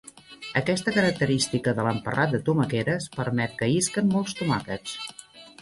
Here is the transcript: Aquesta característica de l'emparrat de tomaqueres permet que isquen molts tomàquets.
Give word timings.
Aquesta 0.61 0.93
característica 0.95 1.75
de 1.79 1.85
l'emparrat 1.87 2.33
de 2.37 2.41
tomaqueres 2.49 3.09
permet 3.19 3.57
que 3.61 3.71
isquen 3.75 4.11
molts 4.17 4.39
tomàquets. 4.41 4.99